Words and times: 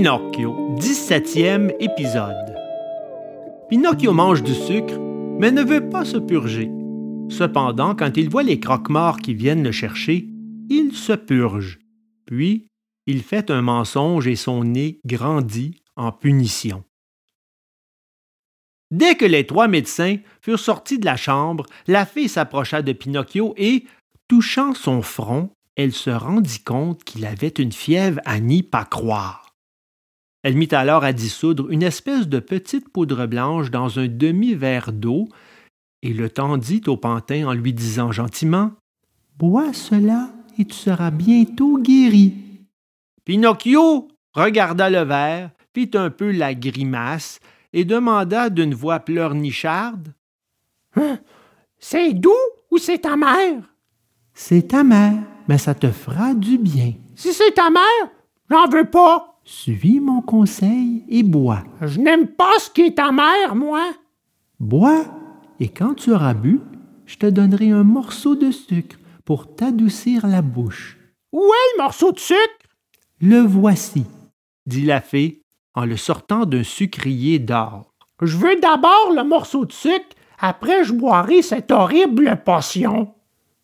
Pinocchio, 0.00 0.54
17e 0.78 1.74
épisode. 1.78 2.56
Pinocchio 3.68 4.14
mange 4.14 4.42
du 4.42 4.54
sucre, 4.54 4.98
mais 5.38 5.50
ne 5.50 5.62
veut 5.62 5.90
pas 5.90 6.06
se 6.06 6.16
purger. 6.16 6.70
Cependant, 7.28 7.94
quand 7.94 8.16
il 8.16 8.30
voit 8.30 8.42
les 8.42 8.58
croque-morts 8.58 9.18
qui 9.18 9.34
viennent 9.34 9.62
le 9.62 9.72
chercher, 9.72 10.26
il 10.70 10.94
se 10.94 11.12
purge. 11.12 11.80
Puis, 12.24 12.68
il 13.06 13.22
fait 13.22 13.50
un 13.50 13.60
mensonge 13.60 14.26
et 14.26 14.36
son 14.36 14.64
nez 14.64 15.00
grandit 15.04 15.82
en 15.96 16.12
punition. 16.12 16.82
Dès 18.90 19.16
que 19.16 19.26
les 19.26 19.46
trois 19.46 19.68
médecins 19.68 20.16
furent 20.40 20.58
sortis 20.58 20.98
de 20.98 21.04
la 21.04 21.18
chambre, 21.18 21.66
la 21.86 22.06
fille 22.06 22.30
s'approcha 22.30 22.80
de 22.80 22.94
Pinocchio 22.94 23.52
et, 23.58 23.84
touchant 24.28 24.72
son 24.72 25.02
front, 25.02 25.50
elle 25.76 25.92
se 25.92 26.08
rendit 26.08 26.64
compte 26.64 27.04
qu'il 27.04 27.26
avait 27.26 27.48
une 27.48 27.72
fièvre 27.72 28.20
à 28.24 28.40
n'y 28.40 28.62
pas 28.62 28.86
croire. 28.86 29.49
Elle 30.42 30.56
mit 30.56 30.68
alors 30.72 31.04
à 31.04 31.12
dissoudre 31.12 31.70
une 31.70 31.82
espèce 31.82 32.26
de 32.26 32.38
petite 32.38 32.88
poudre 32.88 33.26
blanche 33.26 33.70
dans 33.70 33.98
un 33.98 34.08
demi-verre 34.08 34.92
d'eau 34.92 35.28
et 36.02 36.14
le 36.14 36.30
tendit 36.30 36.82
au 36.86 36.96
pantin 36.96 37.46
en 37.46 37.52
lui 37.52 37.74
disant 37.74 38.10
gentiment 38.10 38.72
Bois 39.36 39.72
cela 39.72 40.30
et 40.58 40.64
tu 40.64 40.74
seras 40.74 41.10
bientôt 41.10 41.78
guéri. 41.78 42.34
Pinocchio 43.24 44.08
regarda 44.32 44.88
le 44.88 45.02
verre, 45.02 45.50
fit 45.74 45.90
un 45.94 46.10
peu 46.10 46.30
la 46.30 46.54
grimace 46.54 47.40
et 47.72 47.84
demanda 47.84 48.48
d'une 48.50 48.74
voix 48.74 49.00
pleurnicharde 49.00 50.14
hein? 50.96 51.18
C'est 51.78 52.14
doux 52.14 52.32
ou 52.70 52.78
c'est 52.78 52.98
ta 52.98 53.16
mère 53.16 53.62
C'est 54.32 54.68
ta 54.68 54.84
mère, 54.84 55.22
mais 55.48 55.58
ça 55.58 55.74
te 55.74 55.90
fera 55.90 56.34
du 56.34 56.58
bien. 56.58 56.94
Si 57.14 57.32
c'est 57.32 57.52
ta 57.52 57.70
mère, 57.70 58.10
j'en 58.50 58.68
veux 58.68 58.88
pas. 58.88 59.29
Suis 59.52 59.98
mon 59.98 60.22
conseil 60.22 61.02
et 61.08 61.24
bois. 61.24 61.64
Je 61.82 61.98
n'aime 61.98 62.28
pas 62.28 62.56
ce 62.60 62.70
qui 62.70 62.82
est 62.82 62.96
ta 62.96 63.10
mère, 63.10 63.56
moi. 63.56 63.90
Bois, 64.60 65.04
et 65.58 65.68
quand 65.68 65.94
tu 65.94 66.12
auras 66.12 66.34
bu, 66.34 66.60
je 67.04 67.16
te 67.16 67.26
donnerai 67.26 67.70
un 67.70 67.82
morceau 67.82 68.36
de 68.36 68.52
sucre 68.52 68.96
pour 69.24 69.56
t'adoucir 69.56 70.28
la 70.28 70.40
bouche. 70.40 70.98
Où 71.32 71.40
est 71.40 71.76
le 71.76 71.82
morceau 71.82 72.12
de 72.12 72.20
sucre? 72.20 72.38
Le 73.20 73.40
voici, 73.40 74.04
dit 74.66 74.86
la 74.86 75.00
fée 75.00 75.42
en 75.74 75.84
le 75.84 75.96
sortant 75.96 76.46
d'un 76.46 76.62
sucrier 76.62 77.40
d'or. 77.40 77.92
Je 78.22 78.36
veux 78.36 78.54
d'abord 78.60 79.12
le 79.16 79.24
morceau 79.24 79.64
de 79.64 79.72
sucre, 79.72 80.14
après 80.38 80.84
je 80.84 80.92
boirai 80.92 81.42
cette 81.42 81.72
horrible 81.72 82.40
potion. 82.44 83.14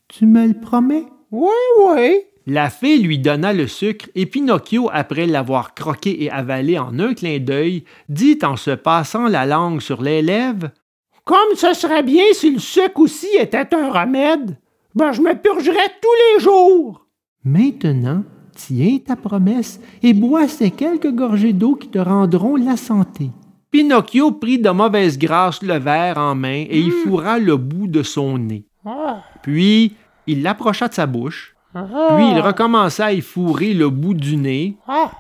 Tu 0.09 0.27
me 0.27 0.48
le 0.48 0.61
promets? 0.61 1.07
Oui, 1.31 1.48
oui. 1.84 2.23
La 2.48 2.70
fée 2.70 2.98
lui 2.98 3.19
donna 3.19 3.52
le 3.52 3.66
sucre 3.66 4.06
et 4.14 4.25
Pinocchio, 4.25 4.89
après 4.92 5.27
l'avoir 5.27 5.75
croqué 5.75 6.22
et 6.22 6.30
avalé 6.30 6.78
en 6.78 6.97
un 7.00 7.12
clin 7.12 7.41
d'œil, 7.41 7.83
dit 8.08 8.39
en 8.44 8.56
se 8.56 8.70
passant 8.70 9.27
la 9.27 9.47
langue 9.47 9.80
sur 9.80 10.00
les 10.00 10.22
lèvres 10.22 10.70
Comme 11.24 11.56
ce 11.56 11.74
serait 11.74 12.05
bien 12.05 12.22
si 12.34 12.52
le 12.52 12.61
sucre 12.61 13.00
aussi 13.00 13.27
était 13.36 13.74
un 13.74 13.91
remède, 13.91 14.58
ben 14.94 15.11
je 15.11 15.22
me 15.22 15.34
purgerais 15.34 15.91
tous 16.00 16.36
les 16.36 16.44
jours. 16.44 17.08
Maintenant, 17.42 18.22
tiens 18.55 18.98
ta 19.05 19.17
promesse 19.17 19.80
et 20.05 20.14
bois 20.14 20.47
ces 20.47 20.70
quelques 20.70 21.11
gorgées 21.11 21.52
d'eau 21.52 21.74
qui 21.74 21.89
te 21.89 21.98
rendront 21.98 22.55
la 22.55 22.77
santé. 22.77 23.30
Pinocchio 23.72 24.30
prit 24.30 24.61
de 24.61 24.70
mauvaise 24.70 25.19
grâce 25.19 25.62
le 25.62 25.78
verre 25.80 26.19
en 26.19 26.36
main 26.36 26.64
et 26.70 26.78
y 26.78 26.91
hmm. 26.91 27.02
fourra 27.02 27.41
le 27.41 27.56
bout 27.56 27.89
de 27.89 28.05
son 28.05 28.39
nez. 28.39 28.64
Ah. 28.84 29.24
Puis 29.42 29.94
il 30.28 30.42
l'approcha 30.42 30.86
de 30.86 30.94
sa 30.94 31.06
bouche, 31.06 31.55
puis 31.84 32.30
il 32.30 32.41
recommença 32.41 33.06
à 33.06 33.12
y 33.12 33.20
fourrer 33.20 33.74
le 33.74 33.90
bout 33.90 34.14
du 34.14 34.36
nez. 34.36 34.77
Ah. 34.86 35.11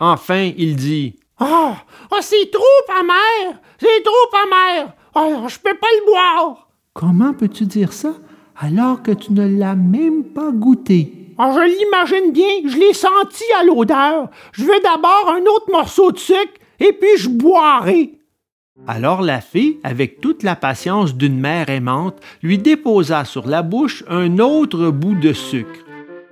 Enfin, 0.00 0.50
il 0.56 0.76
dit 0.76 1.16
Ah, 1.38 1.76
oh, 2.10 2.16
c'est 2.20 2.50
trop 2.50 2.92
amer! 2.98 3.58
C'est 3.78 4.02
trop 4.02 4.38
amer! 4.44 4.92
Oh, 5.14 5.48
je 5.48 5.58
peux 5.58 5.76
pas 5.76 5.86
le 6.00 6.06
boire! 6.10 6.68
Comment 6.94 7.34
peux-tu 7.34 7.66
dire 7.66 7.92
ça 7.92 8.14
alors 8.58 9.02
que 9.02 9.10
tu 9.10 9.32
ne 9.32 9.46
l'as 9.46 9.74
même 9.74 10.24
pas 10.24 10.50
goûté? 10.50 11.12
Oh, 11.38 11.50
je 11.54 11.60
l'imagine 11.60 12.32
bien, 12.32 12.70
je 12.70 12.78
l'ai 12.78 12.94
senti 12.94 13.44
à 13.60 13.64
l'odeur. 13.64 14.30
Je 14.52 14.64
veux 14.64 14.80
d'abord 14.82 15.28
un 15.28 15.42
autre 15.42 15.70
morceau 15.70 16.10
de 16.10 16.18
sucre 16.18 16.54
et 16.80 16.92
puis 16.92 17.18
je 17.18 17.28
boirai. 17.28 18.12
Alors 18.86 19.22
la 19.22 19.40
fée, 19.40 19.80
avec 19.84 20.20
toute 20.20 20.42
la 20.42 20.54
patience 20.54 21.14
d'une 21.14 21.38
mère 21.38 21.68
aimante, 21.70 22.18
lui 22.42 22.58
déposa 22.58 23.24
sur 23.24 23.46
la 23.46 23.62
bouche 23.62 24.04
un 24.08 24.38
autre 24.38 24.90
bout 24.90 25.14
de 25.14 25.32
sucre, 25.32 25.80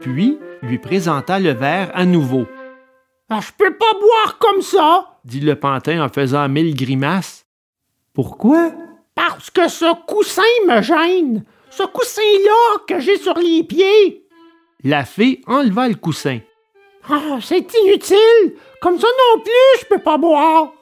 puis 0.05 0.39
lui 0.61 0.79
présenta 0.79 1.39
le 1.39 1.53
verre 1.53 1.91
à 1.95 2.05
nouveau. 2.05 2.47
Ah, 3.31 3.41
je 3.41 3.51
peux 3.57 3.75
pas 3.75 3.93
boire 3.99 4.39
comme 4.39 4.61
ça, 4.61 5.19
dit 5.25 5.41
le 5.41 5.57
pantin 5.57 6.05
en 6.05 6.11
faisant 6.11 6.47
mille 6.47 6.77
grimaces. 6.77 7.47
Pourquoi? 8.13 8.73
Parce 9.15 9.51
que 9.51 9.67
ce 9.67 9.95
coussin 10.07 10.43
me 10.69 10.83
gêne. 10.83 11.45
Ce 11.71 11.85
coussin-là 11.85 12.83
que 12.87 13.01
j'ai 13.01 13.17
sur 13.17 13.39
les 13.39 13.65
pieds. 13.65 14.27
La 14.85 15.07
fée 15.07 15.41
enleva 15.47 15.89
le 15.89 15.95
coussin. 15.95 16.41
Ah, 17.09 17.39
c'est 17.41 17.67
inutile. 17.85 18.57
Comme 18.83 19.01
ça 19.01 19.07
non 19.07 19.41
plus, 19.41 19.81
je 19.81 19.87
peux 19.87 20.03
pas 20.03 20.19
boire. 20.19 20.73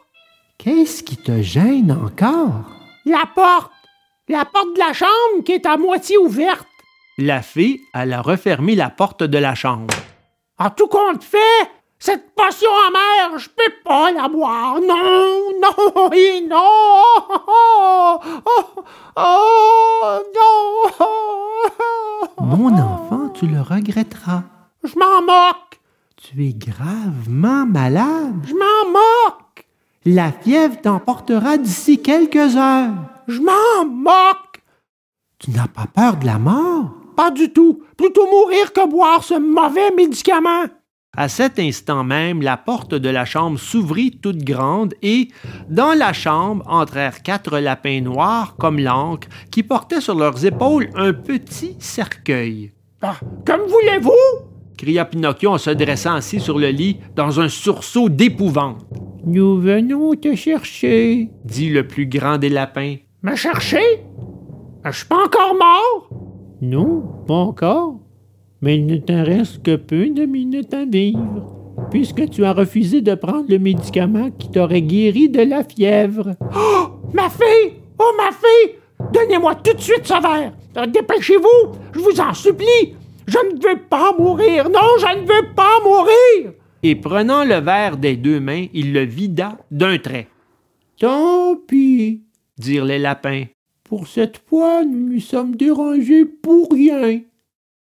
Qu'est-ce 0.58 1.02
qui 1.04 1.16
te 1.16 1.40
gêne 1.42 1.92
encore? 1.92 2.64
La 3.06 3.22
porte. 3.32 3.72
La 4.28 4.44
porte 4.44 4.74
de 4.74 4.80
la 4.80 4.92
chambre 4.92 5.44
qui 5.44 5.52
est 5.52 5.66
à 5.66 5.76
moitié 5.76 6.18
ouverte. 6.18 6.66
La 7.18 7.42
fée 7.42 7.80
alla 7.92 8.22
refermer 8.22 8.74
la 8.74 8.88
porte 8.88 9.22
de 9.22 9.36
la 9.38 9.54
chambre. 9.54 9.92
En 10.58 10.70
tout 10.70 10.86
compte 10.86 11.22
fait, 11.22 11.68
cette 11.98 12.34
potion 12.34 12.70
amère, 12.88 13.38
je 13.38 13.48
peux 13.48 13.72
pas 13.84 14.10
la 14.12 14.28
boire. 14.28 14.80
Non, 14.80 15.50
non 15.60 16.10
et 16.12 16.40
non. 16.48 16.56
Oh, 17.46 18.18
oh, 19.20 20.18
non. 20.34 21.06
Mon 22.46 22.72
enfant, 22.78 23.28
tu 23.34 23.46
le 23.46 23.60
regretteras. 23.60 24.44
Je 24.82 24.98
m'en 24.98 25.20
moque. 25.20 25.80
Tu 26.16 26.48
es 26.48 26.54
gravement 26.54 27.66
malade. 27.66 28.42
Je 28.46 28.54
m'en 28.54 28.90
moque. 28.90 29.66
La 30.06 30.32
fièvre 30.32 30.80
t'emportera 30.80 31.58
d'ici 31.58 32.00
quelques 32.00 32.56
heures. 32.56 32.94
Je 33.28 33.40
m'en 33.40 33.84
moque. 33.84 34.62
Tu 35.38 35.50
n'as 35.50 35.68
pas 35.68 35.86
peur 35.86 36.16
de 36.16 36.24
la 36.26 36.38
mort? 36.38 36.90
Pas 37.22 37.30
du 37.30 37.52
tout. 37.52 37.84
Plutôt 37.96 38.26
mourir 38.26 38.72
que 38.72 38.84
boire 38.88 39.22
ce 39.22 39.34
mauvais 39.34 39.94
médicament. 39.96 40.64
À 41.16 41.28
cet 41.28 41.60
instant 41.60 42.02
même, 42.02 42.42
la 42.42 42.56
porte 42.56 42.96
de 42.96 43.08
la 43.08 43.24
chambre 43.24 43.60
s'ouvrit 43.60 44.10
toute 44.10 44.42
grande 44.42 44.94
et, 45.02 45.28
dans 45.68 45.96
la 45.96 46.12
chambre, 46.12 46.64
entrèrent 46.66 47.22
quatre 47.22 47.60
lapins 47.60 48.00
noirs 48.00 48.56
comme 48.58 48.80
l'encre 48.80 49.28
qui 49.52 49.62
portaient 49.62 50.00
sur 50.00 50.16
leurs 50.16 50.44
épaules 50.44 50.90
un 50.96 51.12
petit 51.12 51.76
cercueil. 51.78 52.72
Ah, 53.02 53.14
comme 53.46 53.68
voulez-vous? 53.68 54.10
cria 54.76 55.04
Pinocchio 55.04 55.50
en 55.50 55.58
se 55.58 55.70
dressant 55.70 56.14
assis 56.14 56.40
sur 56.40 56.58
le 56.58 56.70
lit 56.70 56.98
dans 57.14 57.38
un 57.38 57.48
sursaut 57.48 58.08
d'épouvante. 58.08 58.84
Nous 59.24 59.60
venons 59.60 60.16
te 60.16 60.34
chercher, 60.34 61.30
dit 61.44 61.70
le 61.70 61.86
plus 61.86 62.06
grand 62.06 62.38
des 62.38 62.48
lapins. 62.48 62.96
Me 63.22 63.36
chercher? 63.36 64.02
Je 64.84 64.90
suis 64.90 65.06
pas 65.06 65.24
encore 65.24 65.54
mort? 65.54 66.11
Non, 66.62 67.02
pas 67.26 67.34
encore. 67.34 68.00
Mais 68.62 68.76
il 68.76 68.86
ne 68.86 68.96
t'en 68.96 69.24
reste 69.24 69.62
que 69.62 69.76
peu 69.76 70.08
de 70.08 70.24
minutes 70.24 70.72
à 70.72 70.86
vivre, 70.86 71.76
puisque 71.90 72.30
tu 72.30 72.44
as 72.44 72.54
refusé 72.54 73.02
de 73.02 73.14
prendre 73.14 73.46
le 73.48 73.58
médicament 73.58 74.30
qui 74.30 74.50
t'aurait 74.50 74.80
guéri 74.80 75.28
de 75.28 75.42
la 75.42 75.64
fièvre. 75.64 76.36
Oh! 76.54 76.86
Ma 77.12 77.28
fille! 77.28 77.74
Oh, 77.98 78.12
ma 78.16 78.30
fille! 78.30 78.76
Donnez-moi 79.12 79.56
tout 79.56 79.74
de 79.74 79.80
suite 79.80 80.06
ce 80.06 80.22
verre! 80.22 80.52
Dépêchez-vous! 80.88 81.72
Je 81.92 81.98
vous 82.00 82.20
en 82.20 82.32
supplie! 82.32 82.94
Je 83.26 83.38
ne 83.38 83.60
veux 83.60 83.82
pas 83.90 84.14
mourir! 84.18 84.70
Non, 84.70 84.80
je 84.98 85.18
ne 85.18 85.22
veux 85.22 85.54
pas 85.54 85.80
mourir! 85.84 86.52
et 86.82 86.96
prenant 86.96 87.44
le 87.44 87.60
verre 87.60 87.96
des 87.96 88.16
deux 88.16 88.40
mains, 88.40 88.66
il 88.72 88.92
le 88.92 89.04
vida 89.04 89.58
d'un 89.70 89.98
trait. 89.98 90.28
Tant 90.98 91.56
pis, 91.56 92.22
dirent 92.58 92.84
les 92.84 92.98
lapins. 92.98 93.44
Pour 93.92 94.08
cette 94.08 94.40
fois, 94.48 94.86
nous 94.86 95.12
nous 95.12 95.20
sommes 95.20 95.54
dérangés 95.54 96.24
pour 96.24 96.72
rien. 96.72 97.20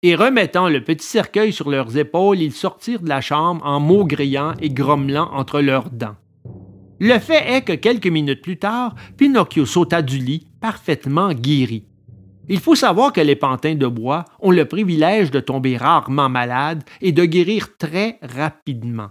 Et 0.01 0.15
remettant 0.15 0.69
le 0.69 0.81
petit 0.81 1.06
cercueil 1.06 1.51
sur 1.51 1.69
leurs 1.69 1.98
épaules, 1.98 2.39
ils 2.39 2.54
sortirent 2.54 3.01
de 3.01 3.09
la 3.09 3.19
chambre 3.19 3.65
en 3.65 3.81
maugréant 3.81 4.54
et 4.62 4.69
grommelant 4.69 5.30
entre 5.33 5.59
leurs 5.59 5.89
dents. 5.89 6.15
Le 7.01 7.19
fait 7.19 7.51
est 7.51 7.62
que 7.63 7.74
quelques 7.74 8.07
minutes 8.07 8.42
plus 8.42 8.56
tard, 8.56 8.95
Pinocchio 9.18 9.65
sauta 9.65 10.01
du 10.01 10.18
lit, 10.18 10.48
parfaitement 10.62 11.33
guéri. 11.33 11.83
Il 12.48 12.62
faut 12.62 12.75
savoir 12.75 13.12
que 13.12 13.19
les 13.19 13.36
pantins 13.36 13.75
de 13.75 13.88
bois 13.88 14.24
ont 14.39 14.51
le 14.51 14.63
privilège 14.63 15.30
de 15.30 15.42
tomber 15.42 15.75
rarement 15.75 16.30
malades 16.30 16.86
et 17.01 17.12
de 17.12 17.25
guérir 17.25 17.75
très 17.77 18.18
rapidement. 18.21 19.09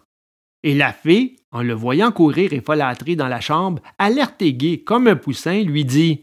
Et 0.62 0.75
la 0.75 0.94
fée, 0.94 1.37
en 1.52 1.62
le 1.62 1.75
voyant 1.75 2.10
courir 2.10 2.54
et 2.54 2.62
folâtrer 2.62 3.16
dans 3.16 3.28
la 3.28 3.43
chambre, 3.43 3.82
alerte 3.98 4.40
et 4.40 4.54
gai 4.54 4.82
comme 4.82 5.08
un 5.08 5.16
poussin, 5.16 5.62
lui 5.62 5.84
dit 5.84 6.22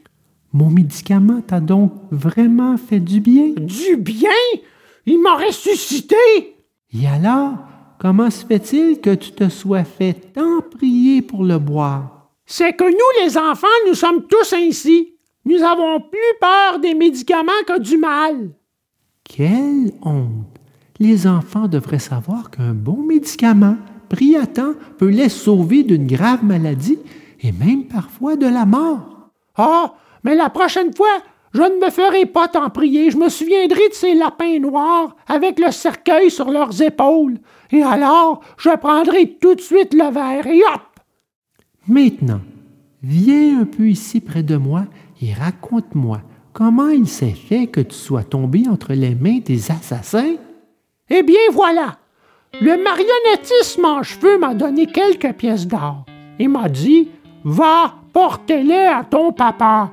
Mon 0.53 0.69
médicament 0.69 1.41
t'a 1.41 1.59
donc 1.59 1.93
vraiment 2.11 2.77
fait 2.77 2.99
du 2.99 3.19
bien? 3.19 3.53
Du 3.57 3.97
bien? 3.97 4.29
Il 5.07 5.19
m'a 5.19 5.35
ressuscité 5.35 6.15
Et 6.93 7.07
alors, 7.07 7.55
comment 7.99 8.29
se 8.29 8.45
fait-il 8.45 9.01
que 9.01 9.15
tu 9.15 9.31
te 9.31 9.49
sois 9.49 9.83
fait 9.83 10.13
tant 10.13 10.61
prier 10.61 11.23
pour 11.23 11.43
le 11.43 11.57
boire? 11.57 12.29
C'est 12.45 12.73
que 12.73 12.83
nous, 12.83 13.25
les 13.25 13.35
enfants, 13.35 13.67
nous 13.87 13.95
sommes 13.95 14.27
tous 14.27 14.53
ainsi. 14.53 15.15
Nous 15.45 15.63
avons 15.63 15.99
plus 15.99 16.19
peur 16.39 16.79
des 16.79 16.93
médicaments 16.93 17.51
que 17.65 17.79
du 17.79 17.97
mal. 17.97 18.51
Quelle 19.23 19.91
honte! 20.03 20.59
Les 20.99 21.25
enfants 21.25 21.67
devraient 21.67 21.97
savoir 21.97 22.51
qu'un 22.51 22.75
bon 22.75 23.03
médicament, 23.03 23.77
pris 24.07 24.35
à 24.35 24.45
temps, 24.45 24.73
peut 24.99 25.09
les 25.09 25.29
sauver 25.29 25.81
d'une 25.81 26.05
grave 26.05 26.45
maladie 26.45 26.99
et 27.41 27.51
même 27.51 27.85
parfois 27.85 28.35
de 28.35 28.45
la 28.45 28.65
mort. 28.65 29.31
Ah, 29.57 29.95
mais 30.23 30.35
la 30.35 30.49
prochaine 30.49 30.93
fois, 30.95 31.21
je 31.53 31.61
ne 31.61 31.85
me 31.85 31.91
ferai 31.91 32.25
pas 32.25 32.47
t'en 32.47 32.69
prier. 32.69 33.11
Je 33.11 33.17
me 33.17 33.29
souviendrai 33.29 33.89
de 33.89 33.93
ces 33.93 34.15
lapins 34.15 34.59
noirs 34.59 35.15
avec 35.27 35.59
le 35.59 35.71
cercueil 35.71 36.31
sur 36.31 36.49
leurs 36.49 36.81
épaules. 36.81 37.37
Et 37.71 37.83
alors, 37.83 38.41
je 38.57 38.75
prendrai 38.75 39.37
tout 39.39 39.55
de 39.55 39.61
suite 39.61 39.93
le 39.93 40.11
verre 40.11 40.47
et 40.47 40.61
hop! 40.63 40.81
Maintenant, 41.87 42.41
viens 43.03 43.61
un 43.61 43.65
peu 43.65 43.89
ici 43.89 44.19
près 44.19 44.41
de 44.41 44.55
moi 44.55 44.85
et 45.21 45.33
raconte-moi 45.33 46.21
comment 46.53 46.89
il 46.89 47.07
s'est 47.07 47.31
fait 47.31 47.67
que 47.67 47.81
tu 47.81 47.95
sois 47.95 48.23
tombé 48.23 48.63
entre 48.69 48.93
les 48.93 49.15
mains 49.15 49.39
des 49.39 49.71
assassins. 49.71 50.35
Eh 51.09 51.23
bien 51.23 51.39
voilà, 51.51 51.97
le 52.61 52.81
marionnettiste 52.81 53.79
en 53.83 54.01
cheveux 54.01 54.39
m'a 54.39 54.53
donné 54.53 54.85
quelques 54.85 55.33
pièces 55.33 55.67
d'or. 55.67 56.05
Il 56.39 56.49
m'a 56.49 56.69
dit 56.69 57.09
Va, 57.43 57.95
portez-les 58.13 58.85
à 58.85 59.03
ton 59.03 59.33
papa. 59.33 59.91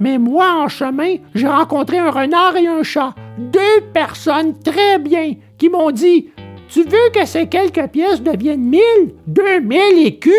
Mais 0.00 0.16
moi, 0.18 0.54
en 0.54 0.68
chemin, 0.68 1.16
j'ai 1.34 1.46
rencontré 1.46 1.98
un 1.98 2.10
renard 2.10 2.56
et 2.56 2.66
un 2.66 2.82
chat, 2.82 3.14
deux 3.38 3.82
personnes 3.92 4.58
très 4.58 4.98
bien, 4.98 5.34
qui 5.58 5.68
m'ont 5.68 5.90
dit 5.90 6.30
Tu 6.70 6.82
veux 6.82 7.10
que 7.14 7.26
ces 7.26 7.46
quelques 7.46 7.86
pièces 7.88 8.22
deviennent 8.22 8.64
mille, 8.64 9.14
deux 9.26 9.60
mille 9.60 10.06
écus 10.06 10.32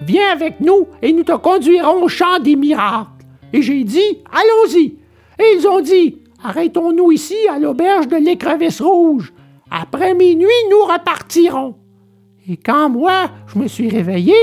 Viens 0.00 0.30
avec 0.32 0.60
nous 0.60 0.86
et 1.02 1.12
nous 1.12 1.24
te 1.24 1.36
conduirons 1.36 2.02
au 2.02 2.08
champ 2.08 2.38
des 2.38 2.56
miracles. 2.56 3.10
Et 3.52 3.60
j'ai 3.60 3.84
dit 3.84 4.22
Allons-y. 4.32 4.96
Et 5.38 5.56
ils 5.56 5.68
ont 5.68 5.80
dit 5.80 6.18
Arrêtons-nous 6.42 7.12
ici 7.12 7.36
à 7.50 7.58
l'auberge 7.58 8.08
de 8.08 8.16
l'écrevisse 8.16 8.80
rouge. 8.80 9.32
Après 9.70 10.14
minuit, 10.14 10.48
nous 10.70 10.82
repartirons. 10.90 11.74
Et 12.48 12.56
quand 12.56 12.88
moi, 12.88 13.30
je 13.52 13.58
me 13.58 13.68
suis 13.68 13.90
réveillé, 13.90 14.34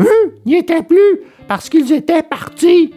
eux 0.00 0.34
n'y 0.46 0.56
étaient 0.56 0.82
plus 0.82 1.20
parce 1.48 1.68
qu'ils 1.68 1.92
étaient 1.92 2.22
partis. 2.22 2.92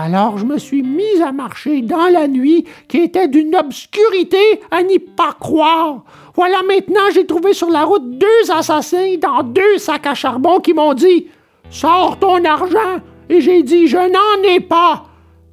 Alors 0.00 0.38
je 0.38 0.44
me 0.44 0.58
suis 0.58 0.84
mis 0.84 1.20
à 1.26 1.32
marcher 1.32 1.82
dans 1.82 2.06
la 2.06 2.28
nuit 2.28 2.64
qui 2.86 2.98
était 2.98 3.26
d'une 3.26 3.56
obscurité 3.56 4.38
à 4.70 4.84
n'y 4.84 5.00
pas 5.00 5.32
croire. 5.32 6.04
Voilà 6.36 6.62
maintenant 6.62 7.10
j'ai 7.12 7.26
trouvé 7.26 7.52
sur 7.52 7.68
la 7.68 7.82
route 7.82 8.16
deux 8.16 8.52
assassins 8.56 9.16
dans 9.20 9.42
deux 9.42 9.78
sacs 9.78 10.06
à 10.06 10.14
charbon 10.14 10.60
qui 10.60 10.72
m'ont 10.72 10.94
dit 10.94 11.26
Sors 11.68 12.16
ton 12.20 12.44
argent 12.44 13.00
et 13.28 13.40
j'ai 13.40 13.64
dit 13.64 13.88
Je 13.88 13.96
n'en 13.96 14.48
ai 14.48 14.60
pas 14.60 15.06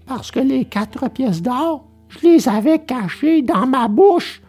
parce 0.06 0.30
que 0.30 0.42
les 0.42 0.66
quatre 0.66 1.10
pièces 1.10 1.42
d'or, 1.42 1.86
je 2.10 2.28
les 2.28 2.48
avais 2.48 2.78
cachées 2.78 3.42
dans 3.42 3.66
ma 3.66 3.88
bouche. 3.88 4.44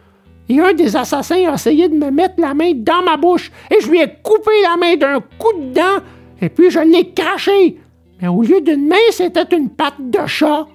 Et 0.47 0.59
un 0.59 0.73
des 0.73 0.95
assassins 0.95 1.49
a 1.49 1.55
essayé 1.55 1.89
de 1.89 1.95
me 1.95 2.11
mettre 2.11 2.35
la 2.37 2.53
main 2.53 2.73
dans 2.75 3.01
ma 3.01 3.17
bouche 3.17 3.51
et 3.71 3.81
je 3.81 3.89
lui 3.89 3.99
ai 3.99 4.13
coupé 4.21 4.51
la 4.61 4.77
main 4.77 4.95
d'un 4.95 5.21
coup 5.39 5.59
de 5.59 5.73
dent 5.73 6.03
et 6.39 6.49
puis 6.49 6.69
je 6.69 6.81
l'ai 6.81 7.09
craché. 7.13 7.79
Mais 8.21 8.27
au 8.27 8.41
lieu 8.41 8.61
d'une 8.61 8.87
main, 8.87 8.95
c'était 9.11 9.55
une 9.55 9.69
patte 9.69 9.99
de 9.99 10.25
chat. 10.25 10.67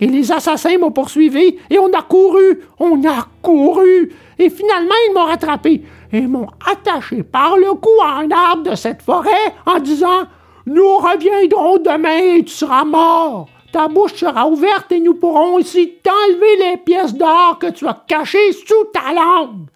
Et 0.00 0.06
les 0.06 0.32
assassins 0.32 0.78
m'ont 0.78 0.92
poursuivi 0.92 1.56
et 1.68 1.78
on 1.78 1.92
a 1.92 2.02
couru, 2.02 2.60
on 2.78 3.04
a 3.06 3.26
couru. 3.42 4.10
Et 4.38 4.48
finalement, 4.48 4.94
ils 5.08 5.14
m'ont 5.14 5.26
rattrapé 5.26 5.82
et 6.12 6.22
m'ont 6.22 6.48
attaché 6.66 7.22
par 7.22 7.58
le 7.58 7.74
cou 7.74 7.90
à 8.02 8.20
un 8.20 8.30
arbre 8.30 8.70
de 8.70 8.74
cette 8.74 9.02
forêt 9.02 9.54
en 9.66 9.78
disant 9.78 10.24
Nous 10.66 10.96
reviendrons 10.96 11.78
demain 11.78 12.36
et 12.38 12.44
tu 12.44 12.54
seras 12.54 12.84
mort. 12.84 13.48
Ta 13.72 13.88
bouche 13.88 14.14
sera 14.14 14.48
ouverte 14.48 14.90
et 14.90 15.00
nous 15.00 15.14
pourrons 15.14 15.54
aussi 15.54 15.92
t'enlever 16.02 16.70
les 16.70 16.76
pièces 16.78 17.14
d'or 17.14 17.58
que 17.60 17.70
tu 17.70 17.86
as 17.86 18.02
cachées 18.08 18.52
sous 18.52 18.84
ta 18.92 19.12
langue. 19.12 19.68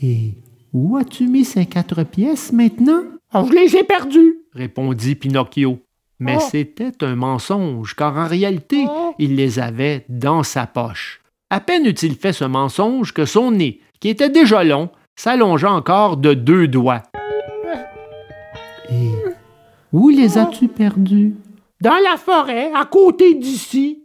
Et 0.00 0.34
où 0.72 0.96
as-tu 0.96 1.26
mis 1.26 1.44
ces 1.44 1.66
quatre 1.66 2.04
pièces 2.04 2.52
maintenant? 2.52 3.02
Oh, 3.32 3.46
je 3.48 3.52
les 3.54 3.76
ai 3.76 3.84
perdues, 3.84 4.42
répondit 4.52 5.16
Pinocchio. 5.16 5.78
Mais 6.20 6.36
Oh. 6.38 6.44
c'était 6.50 6.92
un 7.04 7.16
mensonge, 7.16 7.94
car 7.96 8.16
en 8.16 8.26
réalité, 8.26 8.86
Oh. 8.88 9.14
il 9.18 9.36
les 9.36 9.58
avait 9.58 10.04
dans 10.08 10.42
sa 10.42 10.66
poche. 10.66 11.20
À 11.50 11.60
peine 11.60 11.86
eut-il 11.86 12.14
fait 12.16 12.32
ce 12.32 12.44
mensonge 12.44 13.12
que 13.12 13.24
son 13.24 13.50
nez, 13.50 13.80
qui 14.00 14.08
était 14.08 14.30
déjà 14.30 14.64
long, 14.64 14.90
s'allongea 15.16 15.70
encore 15.72 16.16
de 16.16 16.34
deux 16.34 16.66
doigts. 16.68 17.02
Et 18.90 19.10
où 19.92 20.08
les 20.08 20.38
as-tu 20.38 20.68
perdus? 20.68 21.34
dans 21.80 21.98
la 22.10 22.16
forêt, 22.16 22.72
à 22.74 22.86
côté 22.86 23.34
d'ici. 23.34 24.04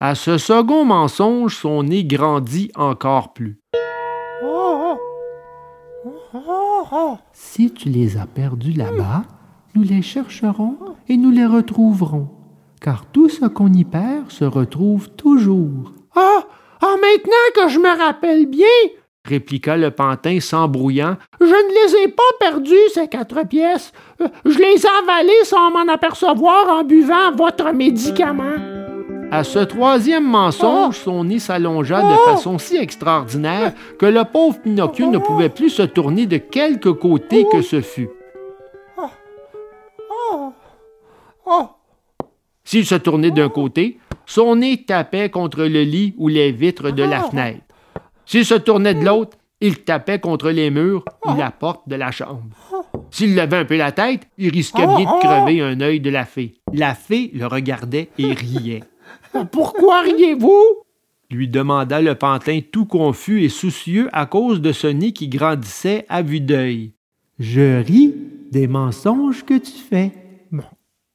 À 0.00 0.14
ce 0.14 0.36
second 0.36 0.84
mensonge, 0.84 1.56
son 1.56 1.82
nez 1.84 2.04
grandit 2.04 2.70
encore 2.76 3.32
plus. 3.32 3.58
Oh, 4.44 4.98
oh, 6.04 6.10
oh, 6.34 6.82
oh. 6.92 7.16
Si 7.32 7.72
tu 7.72 7.88
les 7.88 8.18
as 8.18 8.26
perdus 8.26 8.72
là-bas, 8.72 9.22
nous 9.74 9.82
les 9.82 10.02
chercherons 10.02 10.76
et 11.08 11.16
nous 11.16 11.30
les 11.30 11.46
retrouverons, 11.46 12.28
car 12.80 13.06
tout 13.06 13.28
ce 13.28 13.46
qu'on 13.46 13.72
y 13.72 13.84
perd 13.84 14.30
se 14.30 14.44
retrouve 14.44 15.10
toujours, 15.10 15.92
Ah, 16.16 16.44
ah, 16.80 16.94
maintenant 17.00 17.46
que 17.56 17.68
je 17.68 17.78
me 17.78 17.98
rappelle 17.98 18.46
bien, 18.46 18.66
répliqua 19.26 19.76
le 19.76 19.90
pantin 19.90 20.38
s'embrouillant. 20.40 21.16
je 21.40 21.46
ne 21.46 21.86
les 21.88 22.04
ai 22.04 22.08
pas 22.08 22.22
perdues, 22.38 22.74
ces 22.92 23.08
quatre 23.08 23.46
pièces. 23.48 23.92
Euh, 24.20 24.28
Je 24.44 24.58
les 24.58 24.84
ai 24.84 24.88
avalées 25.02 25.44
sans 25.44 25.70
m'en 25.70 25.92
apercevoir 25.92 26.68
en 26.68 26.84
buvant 26.84 27.32
votre 27.34 27.72
médicament. 27.72 28.58
À 29.32 29.42
ce 29.42 29.58
troisième 29.60 30.28
mensonge, 30.28 30.96
son 30.98 31.24
nez 31.24 31.40
s'allongea 31.40 32.00
de 32.00 32.06
Oh! 32.14 32.30
façon 32.30 32.58
si 32.58 32.76
extraordinaire 32.76 33.72
que 33.98 34.06
le 34.06 34.22
pauvre 34.24 34.60
Pinocchio 34.60 35.10
ne 35.10 35.18
pouvait 35.18 35.48
plus 35.48 35.70
se 35.70 35.82
tourner 35.82 36.26
de 36.26 36.36
quelque 36.36 36.90
côté 36.90 37.44
que 37.50 37.60
ce 37.62 37.80
fût. 37.80 38.10
Oh, 41.46 41.68
S'il 42.64 42.86
se 42.86 42.94
tournait 42.94 43.30
d'un 43.30 43.48
côté, 43.48 43.98
son 44.26 44.56
nez 44.56 44.84
tapait 44.84 45.30
contre 45.30 45.64
le 45.64 45.82
lit 45.82 46.14
ou 46.16 46.28
les 46.28 46.52
vitres 46.52 46.90
de 46.90 47.02
la 47.02 47.24
Oh! 47.26 47.30
fenêtre. 47.30 47.60
S'il 48.26 48.44
se 48.44 48.54
tournait 48.54 48.94
de 48.94 49.04
l'autre, 49.04 49.36
il 49.60 49.78
tapait 49.84 50.18
contre 50.18 50.50
les 50.50 50.70
murs 50.70 51.04
ou 51.26 51.34
la 51.36 51.50
porte 51.50 51.88
de 51.88 51.94
la 51.96 52.10
chambre. 52.10 52.42
S'il 53.10 53.34
levait 53.34 53.58
un 53.58 53.64
peu 53.64 53.76
la 53.76 53.92
tête, 53.92 54.26
il 54.38 54.50
risquait 54.50 54.86
bien 54.86 55.00
de 55.00 55.20
crever 55.20 55.60
un 55.60 55.80
œil 55.80 56.00
de 56.00 56.10
la 56.10 56.24
fée. 56.24 56.54
La 56.72 56.94
fée 56.94 57.30
le 57.34 57.46
regardait 57.46 58.08
et 58.18 58.32
riait. 58.32 58.82
pourquoi 59.52 60.02
riez-vous? 60.02 60.62
lui 61.30 61.48
demanda 61.48 62.00
le 62.00 62.14
pantin 62.14 62.60
tout 62.70 62.84
confus 62.86 63.42
et 63.42 63.48
soucieux 63.48 64.08
à 64.12 64.24
cause 64.26 64.60
de 64.60 64.70
ce 64.72 64.86
nez 64.86 65.12
qui 65.12 65.28
grandissait 65.28 66.06
à 66.08 66.22
vue 66.22 66.40
d'œil. 66.40 66.92
Je 67.40 67.82
ris 67.82 68.14
des 68.52 68.68
mensonges 68.68 69.44
que 69.44 69.58
tu 69.58 69.72
fais. 69.72 70.12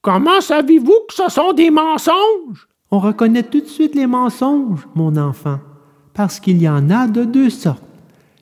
Comment 0.01 0.39
savez-vous 0.39 0.97
que 1.09 1.13
ce 1.13 1.29
sont 1.29 1.51
des 1.51 1.69
mensonges? 1.69 2.69
On 2.89 2.99
reconnaît 2.99 3.43
tout 3.43 3.59
de 3.59 3.65
suite 3.65 3.95
les 3.95 4.07
mensonges, 4.07 4.87
mon 4.95 5.17
enfant, 5.17 5.59
parce 6.13 6.39
qu'il 6.39 6.61
y 6.61 6.69
en 6.69 6.89
a 6.89 7.05
de 7.05 7.25
deux 7.25 7.49
sortes. 7.49 7.83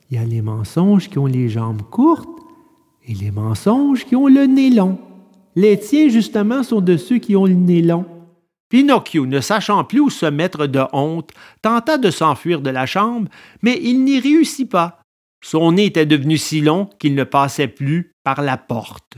Il 0.10 0.18
y 0.18 0.22
a 0.22 0.24
les 0.24 0.44
mensonges 0.44 1.10
qui 1.10 1.18
ont 1.18 1.26
les 1.26 1.50
jambes 1.50 1.82
courtes 1.82 2.30
et 3.08 3.16
les 3.16 3.32
mensonges 3.32 4.06
qui 4.06 4.16
ont 4.16 4.28
le 4.28 4.46
nez 4.46 4.70
long. 4.70 5.00
Les 5.56 5.80
tiens, 5.80 6.10
justement, 6.10 6.62
sont 6.62 6.80
de 6.80 6.96
ceux 6.96 7.18
qui 7.18 7.36
ont 7.36 7.48
le 7.48 7.56
nez 7.56 7.82
long. 7.82 8.06
Pinocchio, 8.70 9.26
ne 9.26 9.40
sachant 9.40 9.84
plus 9.84 10.02
où 10.02 10.10
se 10.12 10.28
mettre 10.28 10.68
de 10.68 10.84
honte, 10.94 11.32
tenta 11.64 11.98
de 11.98 12.12
s'enfuir 12.12 12.62
de 12.62 12.70
la 12.70 12.86
chambre, 12.86 13.30
mais 13.64 13.80
il 13.82 14.04
n'y 14.04 14.20
réussit 14.20 14.70
pas. 14.70 15.00
Son 15.44 15.72
nez 15.72 15.86
était 15.86 16.06
devenu 16.06 16.38
si 16.38 16.62
long 16.62 16.88
qu'il 17.00 17.16
ne 17.16 17.24
passait 17.24 17.68
plus 17.68 18.12
par 18.24 18.44
la 18.44 18.58
porte. 18.58 19.18